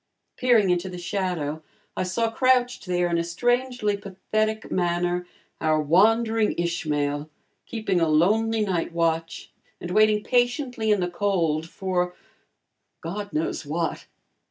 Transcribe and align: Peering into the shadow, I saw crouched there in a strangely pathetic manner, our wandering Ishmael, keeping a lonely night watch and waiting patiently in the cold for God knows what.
Peering 0.35 0.71
into 0.71 0.89
the 0.89 0.97
shadow, 0.97 1.61
I 1.95 2.01
saw 2.01 2.31
crouched 2.31 2.87
there 2.87 3.07
in 3.07 3.19
a 3.19 3.23
strangely 3.23 3.95
pathetic 3.97 4.71
manner, 4.71 5.27
our 5.59 5.79
wandering 5.79 6.55
Ishmael, 6.57 7.29
keeping 7.67 8.01
a 8.01 8.07
lonely 8.09 8.61
night 8.61 8.93
watch 8.93 9.51
and 9.79 9.91
waiting 9.91 10.23
patiently 10.23 10.89
in 10.89 11.01
the 11.01 11.07
cold 11.07 11.69
for 11.69 12.15
God 13.03 13.31
knows 13.31 13.63
what. 13.63 14.07